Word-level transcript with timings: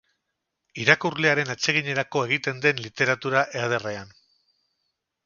Irakurlearen 0.85 1.51
atseginerako 1.53 2.23
egiten 2.29 2.63
den 2.63 2.81
literatura 2.87 3.45
ederrean. 3.61 4.11